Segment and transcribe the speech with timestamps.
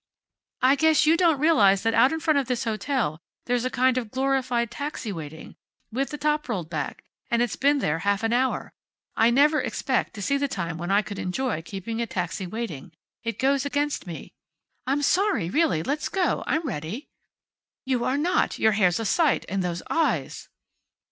[0.63, 3.99] "I guess you don't realize that out in front of this hotel there's a kind
[3.99, 5.55] of a glorified taxi waiting,
[5.91, 8.73] with the top rolled back, and it's been there half an hour.
[9.15, 12.93] I never expect to see the time when I could enjoy keeping a taxi waiting.
[13.23, 14.33] It goes against me."
[14.87, 15.51] "I'm sorry.
[15.51, 15.83] Really.
[15.83, 16.43] Let's go.
[16.47, 17.07] I'm ready."
[17.85, 18.57] "You are not.
[18.57, 20.49] Your hair's a sight; and those eyes!"